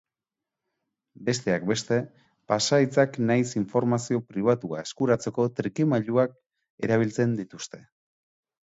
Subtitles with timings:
[1.27, 1.99] Besteak beste,
[2.53, 6.37] pasahitzak nahiz informazio pribatua eskuratzeko trikimailuak
[6.91, 7.87] erabiltzen dituzte.